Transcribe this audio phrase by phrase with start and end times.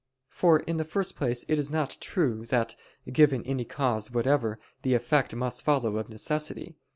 [0.29, 2.75] For in the first place it is not true that,
[3.13, 6.73] given any cause whatever, the effect must follow of necessity.